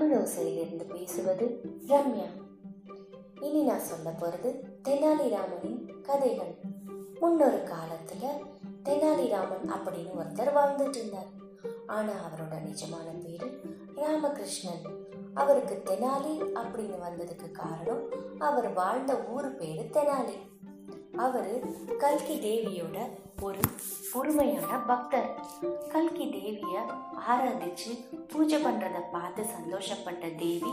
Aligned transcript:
தமிழோசையிலிருந்து 0.00 0.94
பேசுவது 0.94 1.60
ரம்யா. 1.88 2.26
இனி 3.40 3.62
நான் 3.62 3.78
சொல்ல 3.78 4.10
போறது 4.10 4.60
தெனாலிராமனின் 4.82 6.00
கதைகள். 6.00 6.54
முன்னொரு 7.20 7.56
காலத்துல 7.56 8.26
தெனாலிராமன் 8.84 9.68
அப்படின்னு 9.68 10.10
ஒருத்தர் 10.18 10.52
வாழ்ந்துட்டு 10.56 10.96
இருந்தார். 10.96 11.26
ஆனா 11.86 12.12
அவரோட 12.12 12.54
நிஜமான 12.54 13.24
பேரு 13.24 13.60
ராமகிருஷ்ணன். 13.96 14.90
அவருக்கு 15.34 15.82
தெனாலி 15.84 16.40
அப்படின்னு 16.54 16.98
வந்ததுக்கு 17.08 17.50
காரணம் 17.50 18.08
அவர் 18.38 18.72
வாழ்ந்த 18.72 19.24
ஊர் 19.28 19.56
பேரு 19.56 19.82
தெனாலி. 19.82 20.49
அவரு 21.24 21.54
கல்கி 21.98 22.36
தேவியோட 22.44 22.98
ஒரு 23.42 23.60
பொறுமையான 24.12 24.78
பக்தர். 24.86 25.28
கல்கி 25.92 26.26
தேவிய 26.30 26.76
ஆராதிச்சு 27.30 27.90
பூஜை 28.28 28.58
பண்றத 28.64 28.98
பார்த்து 29.12 29.42
சந்தோஷப்பட்ட 29.56 30.24
தேவி 30.36 30.72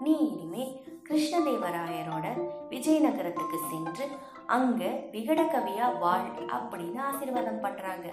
நீ 0.00 0.14
இனிமே 0.28 0.64
கிருஷ்ணதேவராயரோட 1.08 2.26
விஜயநகரத்துக்கு 2.70 3.58
சென்று 3.70 4.06
அங்க 4.46 4.84
விகடகவியா 5.12 5.98
வாழ் 5.98 6.28
அப்படின்னு 6.56 7.00
ஆசீர்வாதம் 7.10 7.60
பண்றாங்க. 7.60 8.08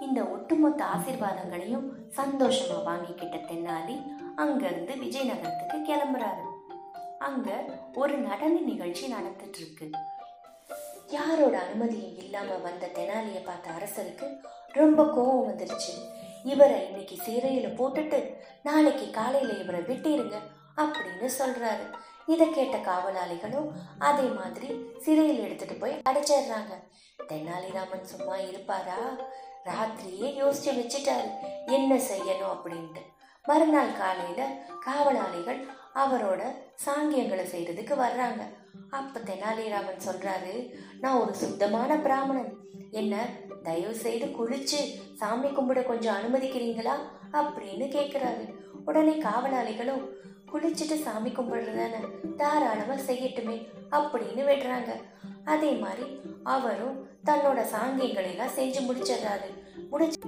இந்த 0.00 0.20
ஒட்டுமொத்த 0.24 0.84
ஆசீர்வாதங்களையும் 0.94 1.86
சந்தோஷமா 2.16 2.78
வாங்கிக்கிட்ட 2.88 3.36
தென்னாலி 3.50 3.96
அங்கிருந்து 4.36 4.94
விஜயநகரத்துக்கு 4.94 5.78
கிளம்புறாரு. 5.88 6.44
அங்க 7.18 7.50
ஒரு 7.94 8.14
நடன 8.18 8.54
நிகழ்ச்சி 8.60 9.04
நடந்துட்டு 9.12 9.58
இருக்கு. 9.62 9.86
யாரோட 11.06 11.58
அனுமதியும் 11.58 12.16
இல்லாம 12.16 12.54
வந்த 12.54 12.86
தெனாலியை 12.86 13.44
பார்த்த 13.44 13.70
அரசருக்கு 13.70 14.40
ரொம்ப 14.68 15.04
கோபம் 15.04 15.48
வந்துருச்சு 15.48 15.92
இவரை 16.44 16.86
இன்னைக்கு 16.86 17.16
சிறையில 17.26 17.80
போட்டுட்டு 17.80 18.34
நாளைக்கு 18.62 19.10
காலையில 19.10 19.52
இவரை 19.52 19.80
விட்டிருங்க 19.80 20.34
அப்படின்னு 20.76 21.30
சொல்றாரு. 21.38 21.92
இதை 22.26 22.50
கேட்ட 22.50 22.76
காவலாளிகளும் 22.76 23.68
அதே 23.98 24.22
மாதிரி 24.22 24.90
சிறையில் 25.00 25.40
எடுத்துட்டு 25.40 25.74
போய் 25.74 26.00
அடைச்சிடுறாங்க. 26.08 26.88
தெனாலிராமன் 27.28 28.02
சும்மா 28.02 28.36
இருப்பாரா? 28.36 28.98
ராத்திரியே 29.64 30.42
யோசிச்சு 30.42 30.70
வச்சுட்டாரு. 30.70 31.30
என்ன 31.66 31.94
செய்யணும் 31.94 32.56
அப்படின்ட்டு. 32.56 33.02
மறுநாள் 33.42 33.96
காலையில 33.98 34.48
காவலாளிகள் 34.80 35.66
அவரோட 35.96 36.42
சாங்கியங்களை 36.86 37.44
செய்யறதுக்கு 37.52 37.94
வர்றாங்க. 37.94 38.42
அப்ப 38.90 39.20
தெனாலிராமன் 39.20 40.00
சொல்றாரு 40.06 40.74
நான் 41.00 41.20
ஒரு 41.20 41.34
சுத்தமான 41.34 41.96
பிராமணன். 41.96 42.56
என்ன 42.90 43.26
தயவு 43.62 43.94
செய்து 43.94 44.26
குளிச்சு 44.26 44.80
சாமி 45.14 45.48
கும்பிட 45.48 45.82
கொஞ்சம் 45.82 46.14
அனுமதிக்கிறீங்களா? 46.14 46.92
அப்படின்னு 47.32 47.86
கேக்குறாரு. 47.88 48.54
உடனே 48.84 49.12
காவலாளிகளும் 49.12 50.04
குளிச்சுட்டு 50.52 51.02
சாமி 51.02 51.30
கும்பிடுறதானே? 51.30 52.34
தாராளமா 52.36 52.92
செய்யட்டுமே 52.92 53.68
அப்படின்னு 53.90 54.42
விடுறாங்க. 54.44 54.90
அதே 55.44 55.72
மாதிரி 55.72 56.20
அவரும் 56.44 57.08
தன்னோட 57.26 57.64
சாங்கியங்களை 57.72 58.30
எல்லாம் 58.30 58.56
செஞ்சு 58.58 58.80
முடிச்சிடுறாரு. 58.88 59.48
முடிச்சு 59.90 60.20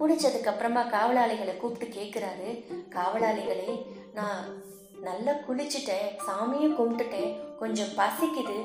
முடிச்சதுக்கு 0.00 0.46
அப்புறமா 0.46 0.82
காவலாளிகளை 0.82 1.56
கூப்பிட்டு 1.56 2.00
கேட்குறாரு 2.00 2.64
காவலாளிகளே 2.90 3.86
நான் 4.14 4.70
நல்லா 5.06 5.32
குளிச்சுட்டேன் 5.46 6.08
சாமியும் 6.26 6.76
கும்பிட்டுட்டேன். 6.78 7.32
கொஞ்சம் 7.60 7.94
பசிக்குது 7.98 8.56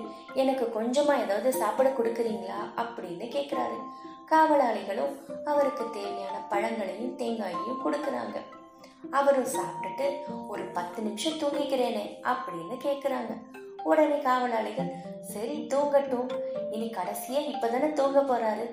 எனக்கு 0.42 0.66
கொஞ்சமாக 0.76 1.24
ஏதாவது 1.26 1.50
சாப்பிட 1.62 1.88
கொடுக்குறீங்களா 1.98 2.60
அப்படின்னு 2.82 3.28
கேட்குறாரு 3.36 3.78
காவலாளிகளும் 4.32 5.14
அவருக்கு 5.52 5.84
தேவையான 5.98 6.38
பழங்களையும் 6.52 7.16
தேங்காயையும் 7.22 7.84
கொடுக்குறாங்க. 7.86 8.38
அவரும் 9.20 9.52
சாப்பிட்டுட்டு 9.56 10.08
ஒரு 10.54 10.64
பத்து 10.78 11.00
நிமிஷம் 11.08 11.40
தூங்கிக்கிறேனே 11.42 12.06
அப்படின்னு 12.32 12.78
கேட்குறாங்க 12.88 13.34
உடனே 13.90 14.18
காவலாளிகள் 14.28 14.92
சரி 15.34 15.56
தூங்கட்டும். 15.74 16.30
இனி 16.76 16.88
கடைசியாக 16.98 17.52
இப்போ 17.54 17.68
தானே 17.74 17.90
தூங்க 18.00 18.20
போகிறாரு 18.22 18.66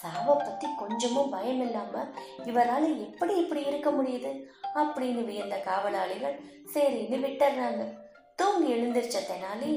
சாவை 0.00 0.34
பத்தி 0.36 0.66
கொஞ்சமும் 0.76 1.30
பயம் 1.30 1.60
இல்லாம 1.60 2.04
இவரால் 2.44 2.86
எப்படி 3.00 3.36
இப்படி 3.36 3.62
இருக்க 3.64 3.90
முடியுது 3.90 4.30
அப்படின்னு 4.74 5.24
வியந்த 5.24 5.58
காவலாளிகள் 5.58 6.40
சரின்னு 6.74 7.18
விட்டுறாங்க. 7.24 7.82
தூங்கி 8.36 8.74
எழுந்திருச்ச 8.74 9.18
தெனாலி 9.30 9.72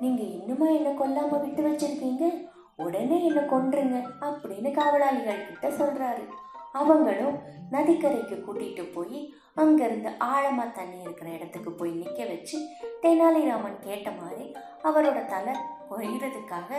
நீங்க 0.00 0.22
இன்னுமா 0.22 0.66
என்ன 0.66 0.90
கொல்லாம 0.90 1.40
விட்டு 1.40 1.62
வச்சிருக்கீங்க? 1.68 2.48
உடனே 2.76 3.24
என்ன 3.24 3.40
கொன்றுங்க 3.40 3.96
அப்படின்னு 4.20 4.70
காவலாளிகள் 4.72 5.46
கிட்ட 5.46 5.84
சொல்றாரு. 5.84 6.24
அவங்களும் 6.72 7.38
நதிக்கரைக்கு 7.72 8.36
கூட்டிட்டு 8.36 8.92
போய் 8.92 9.34
அங்கிருந்து 9.54 10.08
ஆழமா 10.08 10.72
தண்ணி 10.72 10.98
இருக்கிற 11.02 11.30
இடத்துக்கு 11.30 11.70
போய் 11.72 11.90
நிக்க 11.90 12.28
வச்சு 12.28 12.58
தெனாலிராமன் 13.02 13.78
கேட்ட 13.80 14.10
மாதிரி 14.10 14.54
அவரோட 14.82 15.24
தலை 15.24 15.54
குறைகிறதுக்காக 15.90 16.70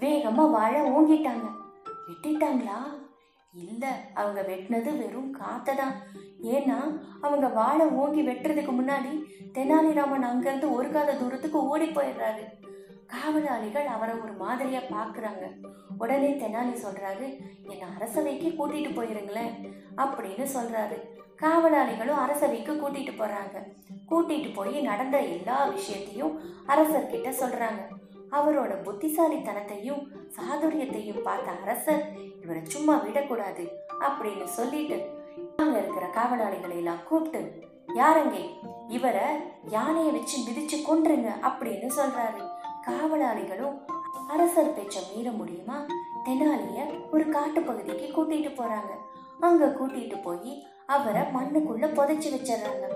வேகமா 0.00 0.50
வாழ 0.50 0.82
ஓங்கிட்டாங்க. 0.82 1.48
வெட்டிட்டாங்களா? 2.08 3.06
இல்லை 3.52 3.88
அவங்க 4.14 4.42
வெட்டினது 4.42 4.98
வெறும் 4.98 5.38
காத்ததான். 5.40 5.94
ஏன்னா 6.42 7.00
அவங்க 7.20 7.48
வாழை 7.48 7.86
ஓங்கி 7.86 8.26
வெட்டுறதுக்கு 8.26 8.70
முன்னாடி 8.70 9.22
தெனாலிராமன் 9.52 10.24
அங்கேருந்து 10.24 10.72
ஒரு 10.72 10.90
காத 10.90 11.14
தூரத்துக்கு 11.14 11.66
ஓடி 11.66 11.88
போயிடுறாரு. 11.88 12.42
காவலாளிகள் 13.06 13.86
அவரை 13.86 14.14
ஒரு 14.18 14.32
மாதிரியா 14.32 14.78
பார்க்குறாங்க 14.78 15.66
உடனே 15.98 16.30
தெனாலி 16.32 16.76
சொல்றாரு 16.84 17.40
என்னை 17.62 17.80
அரசவைக்கு 17.94 18.48
கூட்டிட்டு 18.48 18.96
போயிருங்களேன் 18.96 19.72
அப்படின்னு 19.96 20.46
சொல்றாரு. 20.54 20.98
காவலாளிகளும் 21.42 22.18
அரசவைக்கு 22.18 22.72
கூட்டிட்டு 22.72 23.12
போறாங்க. 23.18 23.62
கூட்டிட்டு 24.10 24.54
போய் 24.54 24.80
நடந்த 24.80 25.20
எல்லா 25.20 25.64
விஷயத்தையும் 25.64 26.40
அரசர்கிட்ட 26.66 27.32
சொல்றாங்க. 27.40 27.80
அவரோட 28.30 28.72
புத்திசாலித்தனத்தையும் 28.82 30.06
சாதுரியத்தையும் 30.36 31.22
பார்த்த 31.22 31.50
அரசர் 31.50 32.04
இவரை 32.42 32.64
சும்மா 32.64 32.94
விடக்கூடாது 32.96 33.64
அப்படின்னு 34.00 34.44
சொல்லிட்டு 34.44 34.98
அங்க 35.56 35.78
இருக்கிற 35.78 36.06
காவலாளிகளை 36.06 36.76
எல்லாம் 36.76 37.04
கூப்பிட்டு 37.08 37.66
யாரங்கே 37.94 38.42
இவரை 38.88 39.26
யானையை 39.68 40.12
வச்சு 40.12 40.38
மிதிச்சு 40.38 40.78
கொன்றுங்க 40.80 41.30
அப்படின்னு 41.42 41.88
சொல்றாரு. 41.96 42.42
காவலாளிகளும் 42.86 43.76
அரசர் 44.28 44.74
பேச்ச 44.78 45.16
மீற 45.16 45.30
முடியுமா? 45.30 45.86
தெனாலிய 46.24 47.10
ஒரு 47.12 47.28
காட்டு 47.28 47.60
பகுதிக்கு 47.60 48.06
கூட்டிட்டு 48.16 48.50
போறாங்க. 48.60 48.92
அங்க 49.40 49.66
கூட்டிட்டு 49.66 50.22
போய் 50.22 50.66
அவரை 50.86 51.22
மண்ணுக்குள்ள 51.22 51.86
புதைச்சு 51.98 52.28
வச்சிடறாங்க. 52.34 52.86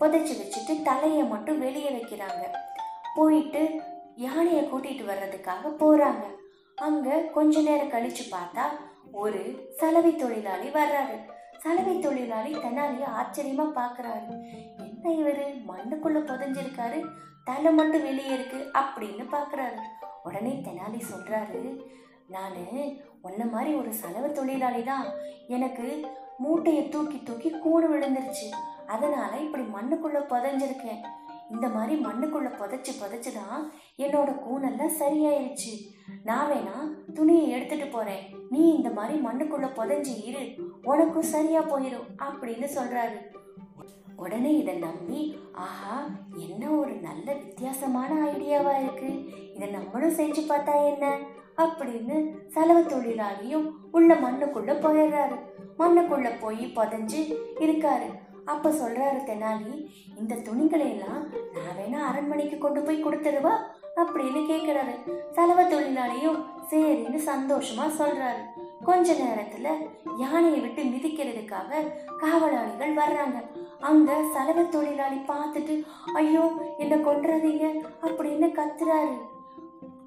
புதைச்சு 0.00 0.34
வச்சுட்டு 0.40 0.82
தலையை 0.82 1.24
மட்டும் 1.24 1.58
வெளியே 1.58 1.88
வைக்கிறாங்க. 1.88 2.42
போயிட்டு 3.14 3.80
யானையை 4.16 4.62
கூட்டிட்டு 4.64 5.04
வர்றதுக்காக 5.04 5.72
போறாங்க. 5.78 6.24
அங்க 6.86 7.16
கொஞ்ச 7.34 7.60
நேரம் 7.60 7.90
கழிச்சு 7.90 8.24
பார்த்தா 8.30 8.64
ஒரு 9.12 9.40
சலவை 9.78 10.12
தொழிலாளி 10.16 10.68
வர்றாரு. 10.68 11.16
சலவை 11.58 11.94
தொழிலாளி 11.98 12.52
தெனாலிய 12.54 13.04
ஆச்சரியமா 13.18 13.66
பாக்குறாரு 13.76 14.30
என்ன 14.84 15.04
இவரு? 15.20 15.44
மண்ணுக்குள்ள 15.70 16.18
புதைஞ்சிருக்காரு. 16.28 16.98
தலை 17.44 17.72
மட்டும் 17.72 18.02
வெளியே 18.02 18.32
இருக்கு 18.34 18.58
அப்படின்னு 18.80 19.24
பாக்குறாரு 19.34 19.78
உடனே 20.22 20.52
தெனாலி 20.66 21.00
சொல்றாரு 21.10 21.62
நானு 22.28 22.66
உன்ன 23.22 23.44
மாதிரி 23.44 23.72
ஒரு 23.74 23.92
சலவை 24.00 24.32
தொழிலாளி 24.32 24.82
தான். 24.82 25.06
எனக்கு 25.48 25.86
மூட்டையை 26.38 26.88
தூக்கி 26.88 27.22
தூக்கி 27.22 27.50
கூடு 27.50 27.88
விழுந்துருச்சு. 27.92 28.48
அதனால 28.86 29.32
இப்படி 29.36 29.64
மண்ணுக்குள்ள 29.76 30.20
புதஞ்சிருக்கேன். 30.32 31.02
இந்த 31.52 31.68
மாதிரி 31.68 32.04
மண்ணுக்குள்ள 32.04 32.48
புதைச்சு 32.60 32.92
புதைச்சி 33.00 33.32
தான் 33.32 33.72
என்னோட 33.98 34.36
கூனெல்லாம் 34.44 34.96
சரியாயிருச்சு. 35.00 35.72
நான் 36.24 36.50
வேணா 36.50 36.76
துணியை 37.14 37.48
எடுத்துட்டு 37.48 37.86
போறேன். 37.86 38.24
நீ 38.50 38.74
இந்த 38.74 38.90
மாதிரி 38.90 39.18
மண்ணுக்குள்ள 39.18 39.68
புதைஞ்சு 39.76 40.24
இரு. 40.24 40.54
உனக்கும் 40.82 41.30
சரியா 41.34 41.60
போயிடும் 41.60 42.08
அப்படின்னு 42.18 42.68
சொல்றாரு. 42.74 43.18
உடனே 44.16 44.56
இதை 44.56 44.74
நம்பி 44.74 45.38
ஆஹா 45.52 46.08
என்ன 46.36 46.70
ஒரு 46.70 46.92
நல்ல 46.92 47.32
வித்தியாசமான 47.32 48.32
ஐடியாவா 48.32 48.82
இருக்கு. 48.82 49.10
இதை 49.54 49.68
நம்மளும் 49.68 50.16
செஞ்சு 50.16 50.42
பார்த்தா 50.48 50.94
என்ன? 50.94 51.18
அப்படின்னு 51.56 52.48
செலவு 52.48 52.80
தொழிலாளியும் 52.80 53.70
உள்ள 53.90 54.14
மண்ணுக்குள்ள 54.14 54.72
போயிடுறாரு. 54.74 55.36
மண்ணுக்குள்ள 55.78 56.40
போய் 56.40 56.72
புதைஞ்சு 56.76 57.20
இருக்காரு. 57.58 58.08
அப்போ 58.44 58.70
சொல்கிறாரு 58.70 59.20
தெனாலி 59.28 59.74
இந்த 60.18 60.34
துணிகளை 60.34 60.86
எல்லாம் 60.90 61.22
நான் 61.54 61.76
வேணா 61.78 62.00
அரண்மனைக்கு 62.10 62.58
கொண்டு 62.58 62.80
போய் 62.80 63.04
கொடுத்துருவா 63.04 63.54
அப்படின்னு 64.02 64.40
கேட்குறாரு 64.50 64.94
செலவு 65.30 65.62
தொழிலாளியும் 65.62 66.38
சரின்னு 66.70 67.20
சந்தோஷமா 67.30 67.86
சொல்றாரு. 67.98 68.42
கொஞ்ச 68.84 69.12
நேரத்துல 69.12 69.68
யானையை 70.18 70.60
விட்டு 70.60 70.82
மிதிக்கிறதுக்காக 70.82 71.82
காவலாளிகள் 72.22 72.94
வர்றாங்க. 72.94 73.38
அந்த 73.80 74.12
சலவை 74.34 74.68
தொழிலாளி 74.68 75.16
பார்த்துட்டு 75.16 75.84
ஐயோ 76.14 76.44
என்ன 76.78 76.96
கொன்றாதீங்க 76.96 77.66
அப்படின்னு 78.04 78.48
கத்துறாரு. 78.58 79.14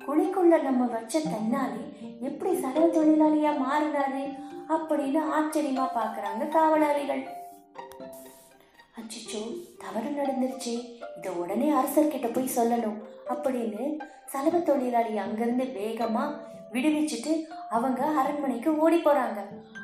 குழிக்குள்ள 0.07 0.61
நம்ம 0.61 0.85
வச்ச 0.85 1.19
தென்னாலி 1.19 1.83
எப்படி 2.19 2.59
சலவை 2.59 2.89
தொழிலாளியா 2.97 3.53
மாறினாரு 3.65 4.25
அப்படின்னு 4.69 5.21
ஆச்சரியமா 5.37 5.87
பாக்குறாங்க 5.99 6.49
காவலாளிகள். 6.49 7.25
அச்சிச்சோ 9.05 9.41
தவறு 9.77 10.09
நடந்துருச்சு. 10.09 10.73
இதை 11.17 11.31
உடனே 11.31 11.67
அரசர்கிட்ட 11.69 12.33
போய் 12.33 12.55
சொல்லணும். 12.55 12.99
அப்படின்னு 13.33 13.83
சலவை 14.25 14.63
தொழிலாளி 14.63 15.17
அங்கிருந்து 15.17 15.63
வேகமா 15.63 16.23
விடுவிச்சுட்டு 16.71 17.33
அவங்க 17.69 18.05
அரண்மனைக்கு 18.05 18.77
ஓடி 18.77 18.97
போறாங்க. 19.03 19.39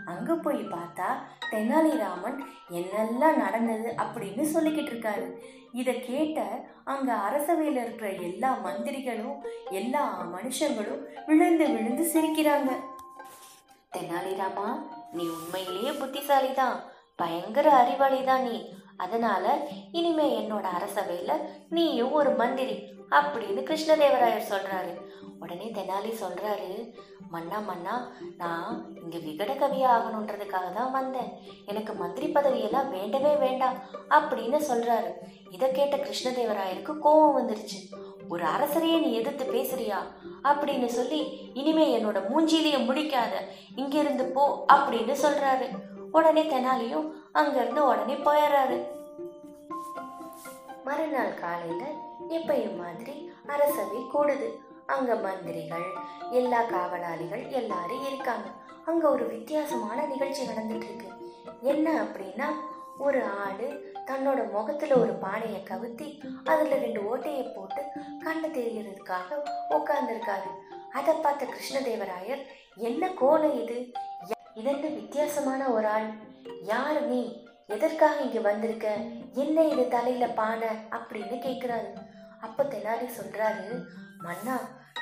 அங்க 0.06 0.34
போய் 0.36 0.56
பார்த்தா 0.56 1.10
தெனாலிராமன் 1.52 2.40
என்னெல்லாம் 2.72 3.38
நடந்தது 3.44 3.90
அப்படின்னு 4.04 4.44
சொல்லிக்கிட்டு 4.54 4.92
இருக்காரு. 4.94 5.28
இதை 5.72 5.94
கேட்ட 6.02 6.40
அங்க 6.84 7.14
அரசவையில் 7.14 7.80
இருக்கிற 7.84 8.10
எல்லா 8.10 8.58
மந்திரிகளும் 8.66 9.38
எல்லா 9.70 10.26
மனுஷங்களும் 10.36 11.04
விழுந்து 11.28 11.68
விழுந்து 11.68 12.06
சிரிக்கிறாங்க. 12.14 12.72
தெனாலிராமா 13.96 14.68
நீ 15.14 15.24
உண்மையிலேயே 15.28 15.92
புத்திசாலி 15.92 16.54
தான் 16.54 16.78
பயங்கர 17.16 17.74
அறிவாளி 17.74 18.24
தான் 18.24 18.42
நீ. 18.42 18.58
அதனால 19.06 19.54
இனிமே 19.92 20.28
என்னோட 20.40 20.66
அரசவையில 20.78 21.32
நீயும் 21.70 22.14
ஒரு 22.20 22.32
மந்திரி 22.42 22.76
அப்படின்னு 23.12 23.62
கிருஷ்ணதேவராயர் 23.70 24.52
சொல்றாரு. 24.52 24.94
உடனே 25.40 25.68
தெனாலி 25.78 26.12
சொல்றாரு 26.24 26.72
மன்னா 27.30 27.60
மன்னா 27.60 27.96
நான் 28.38 28.72
இங்க 29.04 29.18
விகட 29.18 29.52
கவியா 29.54 29.90
ஆகணுன்றதுக்காக 29.96 30.68
தான் 30.76 30.92
வந்தேன். 30.92 31.30
எனக்கு 31.66 31.94
மந்திரி 31.94 32.28
பதவியெல்லாம் 32.34 32.90
வேண்டவே 32.90 33.34
வேண்டாம் 33.36 33.78
அப்படின்னு 34.10 34.60
சொல்றாரு. 34.70 35.12
இதை 35.52 35.72
கேட்ட 35.72 35.98
கிருஷ்ணதேவராயருக்கு 35.98 36.94
கோபம் 37.00 37.38
வந்துருச்சு. 37.38 37.80
ஒரு 38.30 38.44
அரசரையே 38.44 38.98
நீ 39.00 39.10
எதிர்த்து 39.14 39.46
பேசுறியா? 39.54 40.00
அப்படின்னு 40.44 40.90
சொல்லி 40.98 41.20
இனிமே 41.54 41.88
என்னோட 41.98 42.20
மூஞ்சிலேயே 42.32 42.80
முடிக்காத 42.90 43.34
இங்கிருந்து 43.76 44.26
போ 44.26 44.66
அப்படின்னு 44.74 45.16
சொல்றாரு. 45.24 45.68
உடனே 46.12 46.44
தெனாலியும் 46.44 47.08
அங்கிருந்து 47.32 47.82
உடனே 47.86 48.14
போயிடுறாரு 48.14 48.78
மறுநாள் 50.84 51.34
காலையில 51.34 51.84
எப்பயும் 52.30 52.78
மாதிரி 52.78 53.14
அரசவை 53.48 54.00
கூடுது. 54.14 54.48
அங்க 54.86 55.16
மந்திரிகள் 55.16 55.86
எல்லா 56.30 56.62
காவலாளிகள் 56.64 57.44
எல்லாரும் 57.48 58.06
இருக்காங்க. 58.06 58.48
அங்க 58.86 59.10
ஒரு 59.10 59.26
வித்தியாசமான 59.28 60.06
நிகழ்ச்சி 60.06 60.48
நடந்துட்டு 60.48 60.88
இருக்கு 60.90 61.10
என்ன 61.62 61.88
அப்படின்னா 62.04 62.48
ஒரு 62.98 63.24
ஆடு 63.24 63.68
தன்னோட 64.06 64.52
முகத்துல 64.52 64.96
ஒரு 64.96 65.14
பானையை 65.14 65.62
கவுத்தி 65.70 66.08
அதுல 66.44 66.76
ரெண்டு 66.76 67.02
ஓட்டையை 67.02 67.44
போட்டு 67.56 67.84
கண்ணு 68.24 68.50
தெரியறதுக்காக 68.58 69.30
உட்கார்ந்துருக்காரு. 69.70 70.52
அதை 70.94 71.14
பார்த்த 71.14 71.46
கிருஷ்ணதேவராயர் 71.46 72.44
என்ன 72.76 73.08
கோலம் 73.08 73.62
இது? 73.64 73.92
இதென்ன 74.54 74.88
வித்தியாசமான 74.88 75.68
ஒரு 75.68 75.88
ஆள்? 75.88 76.10
யார் 76.62 77.06
நீ 77.06 77.44
எதற்காக 77.68 78.22
இங்க 78.22 78.40
வந்திருக்க? 78.40 78.88
என்ன 79.34 79.64
இது 79.64 79.88
தலையில 79.88 80.28
பானை? 80.28 80.68
அப்படின்னு 80.68 81.38
கேட்கிறாரு 81.42 81.90
அப்ப 82.42 82.64
தெனாலி 82.64 83.08
சொல்றாரு 83.18 83.66
மன்னா 84.18 84.58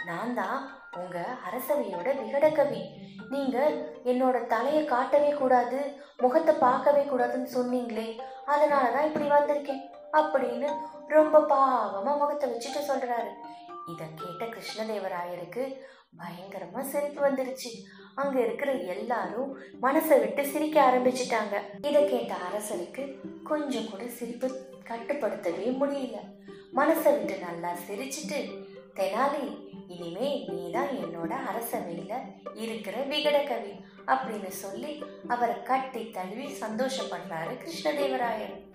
நான் 0.06 0.34
தான் 0.34 0.60
உங்க 0.98 1.26
அரசவையோட 1.48 2.22
விகடகவி 2.22 2.82
நீங்க 3.30 3.58
என்னோட 4.06 4.48
தலையை 4.48 4.86
காட்டவே 4.86 5.32
கூடாது 5.32 5.80
முகத்தை 6.18 6.56
பார்க்கவே 6.56 7.04
கூடாதுன்னு 7.04 7.50
சொன்னீங்களே 7.54 8.20
அதனாலதான் 8.48 9.06
இப்படி 9.06 9.28
வந்திருக்கேன் 9.28 9.84
அப்படின்னு 10.14 10.70
ரொம்ப 11.08 11.40
பாவமா 11.40 12.18
முகத்தை 12.18 12.50
வச்சுட்டு 12.50 12.82
சொல்றாரு. 12.88 13.32
இதை 13.88 14.08
கேட்ட 14.16 14.46
கிருஷ்ணதேவராயருக்கு 14.46 15.64
பயங்கரமா 16.18 16.82
சிரிப்பு 16.82 17.26
வந்துருச்சு. 17.26 17.70
அங்க 18.16 18.40
இருக்கிற 18.40 18.72
எல்லாரும் 18.72 19.58
மனசை 19.82 20.20
விட்டு 20.20 20.48
சிரிக்க 20.48 20.92
ஆரம்பிச்சிட்டாங்க. 20.92 21.86
இதை 21.86 22.10
கேட்ட 22.10 22.36
அரசருக்கு 22.50 23.16
கொஞ்சம் 23.44 23.90
கூட 23.90 24.08
சிரிப்பு 24.08 24.48
கட்டுப்படுத்தவே 24.88 25.66
முடியல. 25.82 26.18
மனசை 26.76 27.18
விட்டு 27.18 27.38
நல்லா 27.38 27.76
சிரிச்சிட்டு 27.88 28.66
தெனாலி 28.96 29.68
இனிமே 29.88 30.48
நீதான் 30.48 30.88
என்னோட 30.88 31.36
அரசவையில 31.52 32.14
இருக்கிற 32.54 33.06
விகடகவி 33.06 33.82
அப்படின்னு 34.08 34.48
சொல்லி 34.48 35.04
அவரை 35.28 35.64
கட்டி 35.64 36.12
தழுவி 36.12 36.46
சந்தோஷப்படுறாரு 36.46 37.58
கிருஷ்ணதேவராயர். 37.58 38.68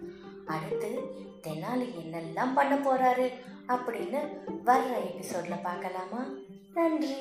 அடுத்து 0.46 1.00
தெனாலி 1.42 1.94
என்னெல்லாம் 2.02 2.54
பண்ண 2.54 2.74
போறாரு? 2.76 3.32
அப்படின்னு 3.68 4.18
வர்ற 4.66 4.96
எபிசோட்ல 5.12 5.62
பார்க்கலாமா? 5.62 6.26
நன்றி 6.75 7.17